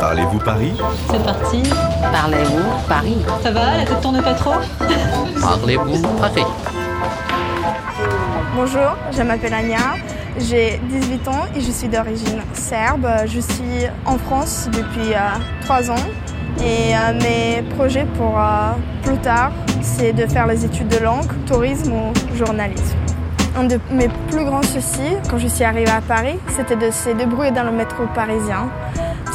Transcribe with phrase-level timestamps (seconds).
[0.00, 0.72] Parlez-vous Paris?
[1.10, 1.62] C'est parti.
[2.12, 3.18] Parlez-vous Paris?
[3.42, 4.54] Ça va, la tête tourne pas trop?
[5.40, 6.44] Parlez-vous Paris?
[8.56, 9.96] Bonjour, je m'appelle Anya,
[10.38, 13.06] j'ai 18 ans et je suis d'origine serbe.
[13.26, 15.94] Je suis en France depuis euh, 3 ans
[16.60, 19.52] et euh, mes projets pour euh, plus tard,
[19.82, 22.96] c'est de faire les études de langue, tourisme ou journalisme.
[23.56, 27.10] Un de mes plus grands soucis quand je suis arrivée à Paris, c'était de se
[27.10, 28.68] débrouiller dans le métro parisien.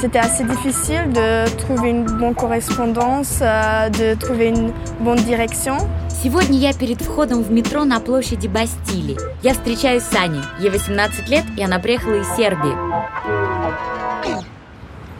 [0.00, 5.76] C'était assez difficile de trouver une bonne correspondance, euh, de trouver une bonne direction.
[6.08, 9.16] Сегодня я перед входом в метро на площади Бастилии.
[9.42, 10.40] Я встречаюсь с Аней.
[10.58, 12.74] Ей 18 лет, и она приехала из Сербии.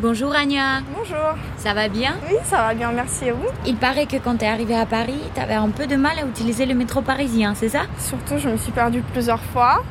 [0.00, 1.34] Bonjour Anya, Bonjour.
[1.58, 3.48] ça va bien Oui, ça va bien, merci à vous.
[3.66, 6.66] Il paraît que quand t'es arrivée à Paris, t'avais un peu de mal à utiliser
[6.66, 9.82] le métro parisien, c'est ça Surtout, je me suis perdue plusieurs fois.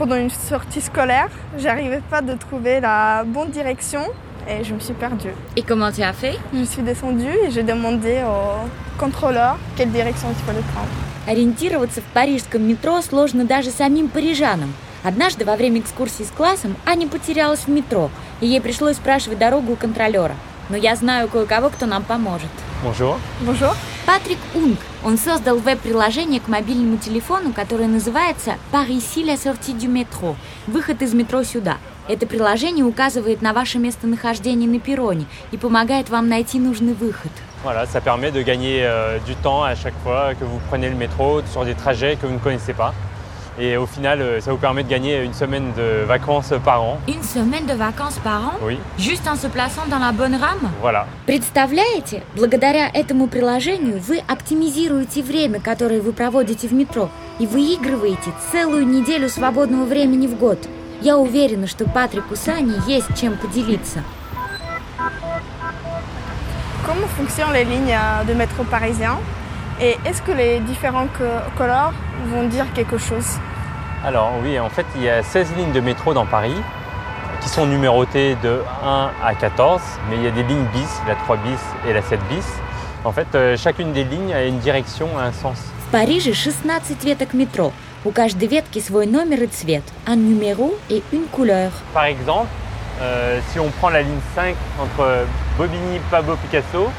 [0.00, 1.28] Pendant une sortie scolaire,
[1.58, 4.00] j'arrivais pas de trouver la bonne direction
[4.48, 5.34] et je me suis perdue.
[5.58, 8.66] Et comment tu as fait Je suis descendue et j'ai demandé au
[8.98, 10.88] contrôleur quelle direction il fallait prendre.
[11.26, 14.72] Ориентироваться в парижском метро сложно даже самим парижанам.
[15.04, 19.74] Однажды во время экскурсии с классом Аня потерялась в метро, и ей пришлось спрашивать дорогу
[19.74, 20.34] у контролера.
[20.70, 22.48] Но я знаю кое-кого, кто нам поможет.
[22.82, 23.18] Bonjour.
[23.42, 23.74] Bonjour.
[24.06, 24.78] Патрик Унг.
[25.04, 30.34] Он создал веб-приложение к мобильному телефону, которое называется «Par ici la sortie du métro»–
[30.66, 31.76] «Выход из метро сюда».
[32.08, 37.30] Это приложение указывает на ваше местонахождение на перроне и помогает вам найти нужный выход.
[37.62, 40.96] Voilà, ça permet de gagner euh, du temps à chaque fois que vous prenez le
[40.96, 42.94] métro sur des trajets que vous ne connaissez pas.
[43.59, 46.99] Et au final, euh, ça vous permet de gagner une semaine de vacances par an.
[47.07, 50.69] Une semaine de vacances par an, Oui, juste en se plaçant dans la bonne rame
[50.81, 51.05] voilà.
[51.25, 58.85] Представляете, благодаря этому приложению вы оптимизируете время, которое вы проводите в метро, и выигрываете целую
[58.87, 60.59] неделю свободного времени в год.
[61.01, 64.03] Я уверена, что Патрику с Аней есть чем поделиться.
[66.85, 69.17] Comment fonctionnent les lignes euh, de métro parisien
[69.81, 71.23] et est-ce que les différents co-
[71.57, 71.93] couleurs
[72.31, 73.25] vont dire quelque chose
[74.05, 76.55] Alors oui, en fait, il y a 16 lignes de métro dans Paris
[77.41, 81.15] qui sont numérotées de 1 à 14, mais il y a des lignes bis, la
[81.15, 82.45] 3 bis et la 7 bis.
[83.03, 85.57] En fait, euh, chacune des lignes a une direction, a un sens.
[85.87, 87.71] В Париже 16 веток метро.
[88.03, 91.71] У каждой ветки свой номер и цвет, un numéro et une couleur.
[91.93, 92.49] Par exemple,
[93.01, 95.25] euh, si on prend la ligne 5 entre
[95.57, 96.89] Bobigny, Pablo Picasso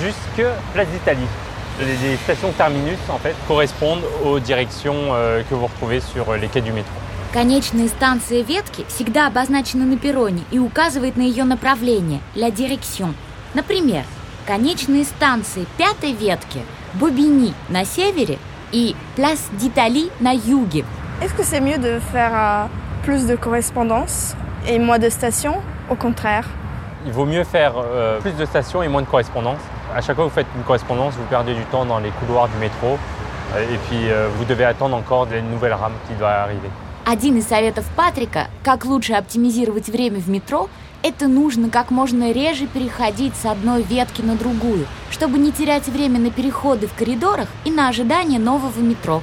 [0.00, 1.28] jusque Place d'Italie.
[1.80, 6.48] Les, les stations terminus en fait correspondent aux directions euh, que vous retrouvez sur les
[6.48, 6.92] quais du métro.
[7.32, 13.14] Конечная станция ветки всегда обозначена на перроне и указывает на ее направление, la direction.
[13.52, 14.04] Например,
[14.46, 16.60] конечные станции пятой ветки
[16.94, 18.38] Бобини на севере
[18.72, 20.84] и Place d'Italie на юге.
[21.20, 22.66] Est-ce que c'est mieux de faire euh,
[23.02, 24.34] plus de correspondance
[24.66, 25.56] et moins de stations
[25.90, 26.46] Au contraire.
[27.04, 29.60] Il vaut mieux faire euh, plus de stations et moins de correspondance.
[29.94, 32.48] À chaque fois que vous faites une correspondance, vous perdez du temps dans les couloirs
[32.48, 32.98] du métro
[33.54, 36.70] euh, et puis euh, vous devez attendre encore une nouvelle rame qui doit arriver.
[37.08, 40.68] Один из советов Патрика, как лучше оптимизировать время в метро,
[41.04, 46.18] это нужно как можно реже переходить с одной ветки на другую, чтобы не терять время
[46.18, 49.22] на переходы в коридорах и на ожидание нового метро.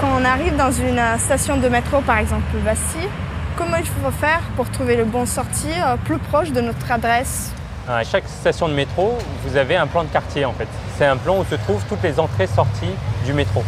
[0.00, 3.10] Quand on arrive dans une euh, station de métro, par exemple Bastille,
[3.56, 7.50] comment il faut faire pour trouver le bon sortie euh, plus proche de notre adresse
[7.88, 10.68] À chaque station de métro, vous avez un plan de quartier en fait.
[10.98, 13.64] C'est un plan où se trouvent toutes les entrées-sorties du métro.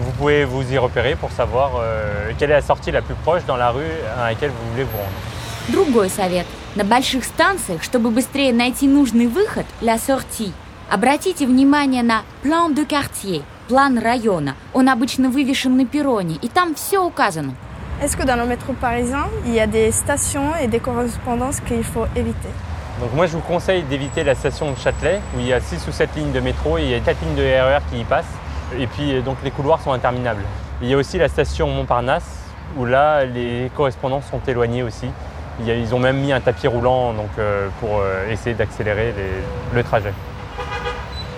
[0.00, 3.44] Vous pouvez vous y repérer pour savoir euh, quelle est la sortie la plus proche
[3.46, 3.84] dans la rue
[4.18, 5.12] à laquelle vous voulez vous rendre.
[5.68, 6.46] Другой совет.
[6.74, 10.52] На больших станциях, чтобы быстрее найти нужный выход, la sortie,
[10.90, 14.56] обратите внимание на plan de quartier, план района.
[14.74, 17.54] Он обычно вывешен на перроне, и там все указано.
[18.02, 21.82] Est-ce que dans le métro parisien, il y a des stations et des correspondances qu'il
[21.82, 22.50] faut éviter
[23.01, 25.87] Donc moi je vous conseille d'éviter la station de Châtelet où il y a 6
[25.87, 28.03] ou 7 lignes de métro et il y a 4 lignes de RER qui y
[28.03, 28.37] passent.
[28.77, 30.43] Et puis euh, donc les couloirs sont interminables.
[30.83, 32.43] Il y a aussi la station Montparnasse
[32.77, 35.07] où là les correspondances sont éloignées aussi.
[35.65, 39.15] Ils ont même mis un tapis roulant euh, pour euh, essayer d'accélérer
[39.73, 40.13] le trajet.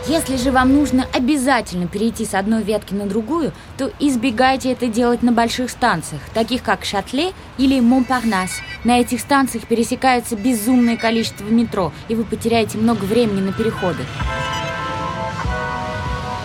[0.07, 5.23] Если же вам нужно обязательно перейти с одной ветки на другую, то избегайте это делать
[5.23, 8.59] на больших станциях, таких как Шатле или Монпарнас.
[8.83, 14.03] На этих станциях пересекается безумное количество метро, и вы потеряете много времени на переходы.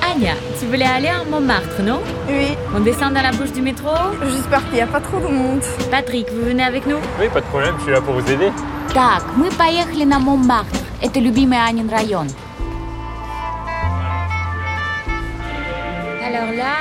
[0.03, 3.91] Аня, tu voulais aller à Montmartre, non Oui, On descend dans la bouche du métro
[4.23, 5.63] j'espère qu'il n'y a pas trop de monde.
[5.91, 8.53] Patrick, vous venez avec nous Oui, pas de problème, je suis là pour vous aider.
[8.95, 10.79] Так, мы поехали на Монмартр.
[11.03, 12.29] Это любимый Анин район.
[16.28, 16.74] Alors là,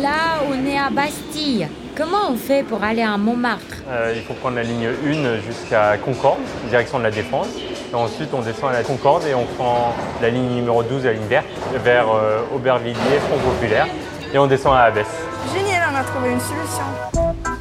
[0.00, 1.68] là, on est à Bastille.
[1.96, 5.96] Comment on fait pour aller à Montmartre Euh, il faut prendre la ligne 1 jusqu'à
[5.98, 7.48] Concorde, direction de la Défense.
[7.90, 11.12] Et ensuite, on descend à la Concorde et on prend la ligne numéro 12, la
[11.14, 11.46] ligne verte,
[11.82, 13.86] vers euh, Aubervilliers, Front Populaire.
[14.32, 15.06] Et on descend à Abbesse.
[15.54, 16.84] Génial, on a trouvé une solution.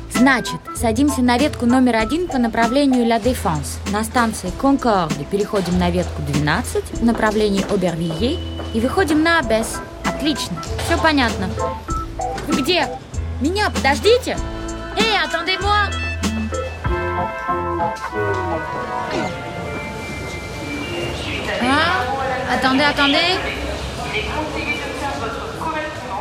[0.09, 3.77] Значит, садимся на ветку номер один по направлению Ла Défense.
[3.91, 8.39] На станции Конкорде переходим на ветку 12 в направлении Обервилье
[8.74, 9.78] и выходим на Абес.
[10.04, 11.48] Отлично, все понятно.
[12.46, 12.88] Вы где?
[13.40, 14.36] Меня подождите!
[14.96, 15.92] Эй, attendez-moi!
[21.62, 22.04] А?
[22.54, 23.38] Attendez, attendez!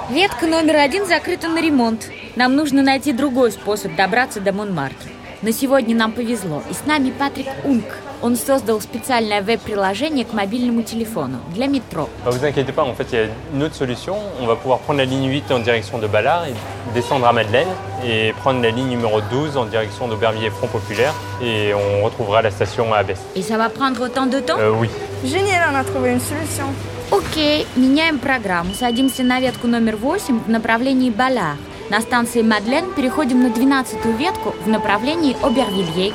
[0.09, 2.09] Ветка номер один закрыта на ремонт.
[2.35, 5.09] Нам нужно найти другой способ добраться до Монмартра.
[5.41, 7.85] Но сегодня нам повезло, и с нами Патрик Унк.
[8.22, 12.08] Он создал специальное веб-приложение к мобильному телефону для метро.
[12.24, 14.16] Ne vous inquiétez pas, en fait, il y a une autre solution.
[14.40, 16.54] On va pouvoir prendre la ligne 8 en direction de Ballard et
[16.94, 17.68] descendre à Madeleine
[18.04, 22.50] et prendre la ligne numéro 12 en direction d'Aubervilliers Front Populaire et on retrouvera la
[22.50, 23.20] station à Abbesse.
[23.36, 24.88] Et ça va prendre autant de temps Euh, oui.
[25.24, 26.64] Génial, on a trouvé une solution.
[27.12, 28.74] Окей, меняем программу.
[28.74, 31.56] Садимся на ветку номер 8 в направлении Балар.
[31.90, 36.12] На станции Мадлен переходим на 12-ю ветку в направлении Обервилье.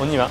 [0.00, 0.28] On y va.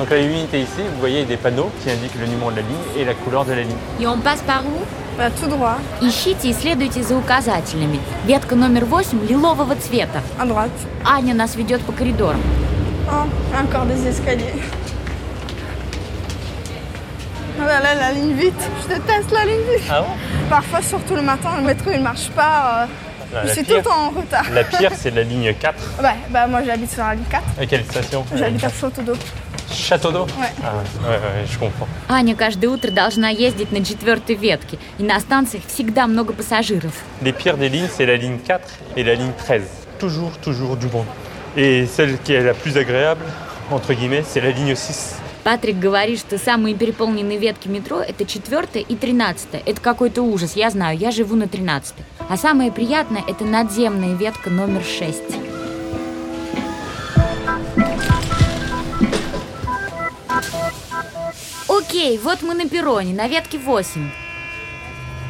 [0.00, 2.86] Donc la unité ici, vous voyez des panneaux qui indiquent le numéro de la ligne
[2.98, 3.76] et la couleur de la ligne.
[4.00, 4.80] И он passe par où
[5.18, 7.98] Bah, tout droit, Ищите и следуйте за указателями.
[8.26, 10.20] Ветка номер 8 лилового цвета.
[10.38, 10.68] à droite.
[11.04, 12.40] Аня нас ведет по коридорам.
[13.10, 13.24] Oh,
[13.58, 14.60] encore des escaliers.
[17.58, 18.62] Oh là là, la ligne vite.
[18.82, 19.88] Je déteste la ligne vite.
[19.90, 20.08] Ah bon
[20.50, 22.82] Parfois, surtout le matin, le métro il marche pas.
[22.82, 22.86] euh,
[23.32, 24.44] La, je la suis tout le pire, temps en retard.
[24.52, 25.74] la pire, c'est la ligne 4.
[26.02, 27.42] Ouais, bah moi j'habite sur la ligne 4.
[27.60, 29.14] À quelle station J'habite à Château d'eau.
[29.81, 30.53] Château d'eau ouais.
[30.63, 30.75] Ah,
[31.09, 31.87] ouais, ouais, je comprends.
[32.07, 36.93] Аня каждое утро должна ездить на четвертой ветке, и на станциях всегда много пассажиров.
[37.21, 38.61] Les pires des lignes, c'est la ligne 4
[38.95, 39.63] et la ligne 13.
[39.99, 41.07] Toujours, toujours du monde.
[41.57, 43.25] Et celle qui est la plus agréable,
[43.71, 45.15] entre guillemets, c'est la ligne 6.
[45.43, 49.63] Патрик говорит, что самые переполненные ветки метро– это 4 и 13.
[49.65, 51.95] Это какой-то ужас, я знаю, я живу на 13.
[52.29, 55.40] А самое приятное– это надземная ветка номер 6.
[62.03, 63.85] Ей, вот мы на перроне, на ветке 8.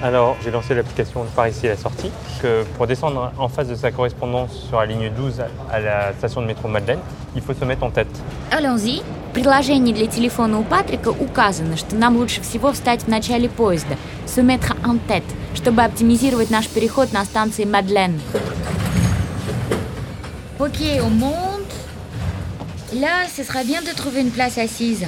[0.01, 2.09] Alors, j'ai lancé l'application par ici à la sortie.
[2.41, 6.41] Que pour descendre en face de sa correspondance sur la ligne 12 à la station
[6.41, 7.01] de métro Madeleine,
[7.35, 8.07] il faut se mettre en tête.
[8.51, 9.01] Allons-y.
[9.31, 13.97] В предложении для телефона у Патрика указано, что нам лучше всего встать в начале поезда,
[14.25, 18.21] se mettre en tête, чтобы оптимизировать наш переход на станции Мадлен.
[20.57, 21.73] Ok, on monte.
[22.93, 25.05] Là, ce sera bien de trouver une place assise.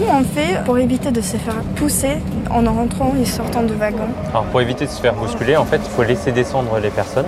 [0.00, 2.18] Comment on fait pour éviter de se faire pousser
[2.50, 5.80] en rentrant et sortant du wagon Alors, pour éviter de se faire bousculer, en fait,
[5.84, 7.26] il faut laisser descendre les personnes.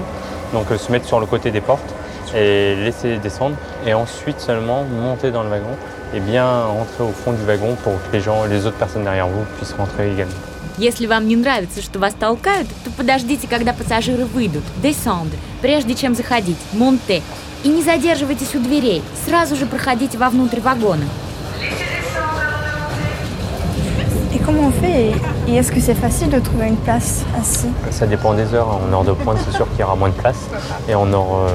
[0.53, 1.95] Donc, euh, se mettre sur le côté des portes
[2.35, 3.57] et laisser descendre.
[3.87, 5.77] Et ensuite seulement monter dans le wagon
[6.15, 9.29] et bien rentrer au fond du wagon pour que les gens, les autres personnes derrière
[9.29, 10.35] vous puissent rentrer également.
[10.79, 14.63] Если вам не нравится, что вас толкают, то подождите, когда пассажиры выйдут.
[14.81, 16.57] Descendre, прежде чем заходить.
[16.73, 17.21] Monter.
[17.65, 19.03] И не задерживайтесь у дверей.
[19.27, 21.05] Сразу же проходите вовнутрь вагона.
[24.35, 25.15] Et comment on fait Et,
[25.49, 28.69] et est-ce que c'est facile de trouver une place assis Ça dépend des heures.
[28.69, 30.49] En heure de pointe, c'est sûr qu'il y aura moins de place.
[30.89, 31.49] Et en heure euh,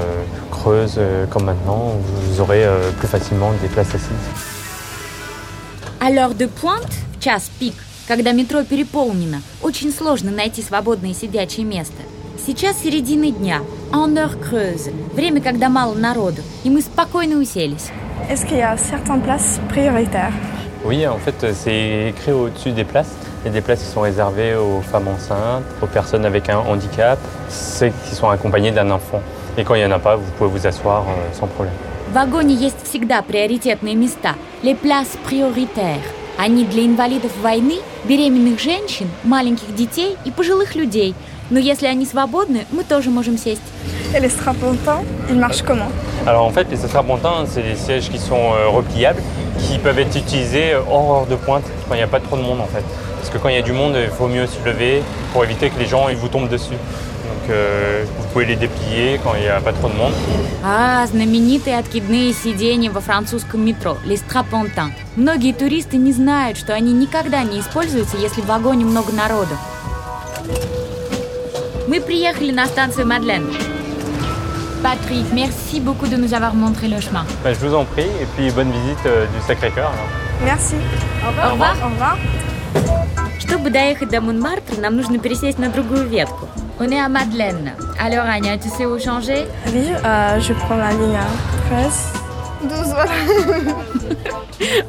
[0.50, 1.92] creuse, euh, comme maintenant,
[2.28, 4.28] vous aurez euh, plus facilement des places assises.
[6.00, 7.74] А l'heure de pointe, в час пик,
[8.06, 12.02] когда метро переполнено, очень сложно найти свободное сидячее место.
[12.46, 17.90] Сейчас середина дня, en heure creuse, время, когда мало народу, и мы спокойно уселись.
[18.28, 20.32] Est-ce qu'il y a certaines places prioritaires
[20.84, 23.12] Oui, en fait, euh, c'est écrit au-dessus des places.
[23.42, 26.58] Il y a des places qui sont réservées aux femmes enceintes, aux personnes avec un
[26.58, 27.18] handicap,
[27.48, 29.20] ceux qui sont accompagnés d'un enfant.
[29.56, 31.74] Et quand il n'y en a pas, vous pouvez vous asseoir euh, sans problème.
[32.10, 36.04] В вагоне есть всегда приоритетные места, les places prioritaires.
[36.38, 41.14] Они для инвалидов войны, беременных женщин, маленьких детей и пожилых людей.
[41.50, 43.62] Но если они свободны, мы тоже можем сесть.
[44.14, 45.90] Et les strapontins, ils marchent comment
[46.26, 49.20] Alors en fait, les strapontins, c'est des sièges qui sont euh, repliables,
[49.58, 52.36] qui peuvent être utilisés euh, hors heure de pointe, quand il n'y a pas trop
[52.36, 52.84] de monde en fait.
[53.18, 55.70] Parce que quand il y a du monde, il faut mieux se lever pour éviter
[55.70, 56.74] que les gens ils vous tombent dessus.
[56.74, 60.12] Donc euh, vous pouvez les déplier quand il n'y a pas trop de monde.
[60.62, 64.92] А, знаменитые откидные сиденья во французском метро, les strapontins.
[65.16, 69.56] Многие туристы не знают, что они никогда не используются, если в вагоне много народу.
[71.86, 73.46] Мы приехали на станцию Мадлен.
[74.82, 77.24] Patrick, merci beaucoup de nous avoir montré le chemin.
[77.42, 79.90] Bah, je vous en prie, et puis bonne visite euh, du Sacré-Cœur.
[79.90, 80.10] alors.
[80.44, 80.74] Merci.
[81.26, 81.74] Au revoir.
[81.82, 82.16] Au revoir.
[83.38, 86.48] Чтобы доехать до Монмартра, нам нужно пересесть на другую ветку.
[86.80, 87.72] On est à Madeleine.
[88.00, 91.16] Alors, Аня, tu sais où changer Oui, euh, je prends la ligne
[91.70, 92.12] 13.
[92.64, 93.10] 12, voilà.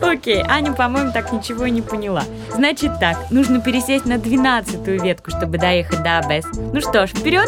[0.01, 2.24] Окей, Аня, по-моему, так ничего и не поняла.
[2.55, 6.45] Значит так, нужно пересесть на 12-ю ветку, чтобы доехать до Абес.
[6.74, 7.48] Ну что ж, вперед!